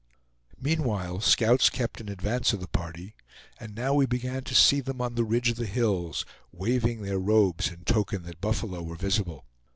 Meanwhile 0.59 1.19
scouts 1.21 1.69
kept 1.69 2.01
in 2.01 2.09
advance 2.09 2.53
of 2.53 2.59
the 2.59 2.67
party; 2.67 3.13
and 3.59 3.75
now 3.75 3.93
we 3.93 4.07
began 4.07 4.43
to 4.45 4.55
see 4.55 4.81
them 4.81 4.99
on 4.99 5.13
the 5.13 5.23
ridge 5.23 5.49
of 5.51 5.57
the 5.57 5.67
hills, 5.67 6.25
waving 6.51 7.03
their 7.03 7.19
robes 7.19 7.69
in 7.69 7.83
token 7.83 8.23
that 8.23 8.41
buffalo 8.41 8.81
were 8.81 8.95
visible. 8.95 9.45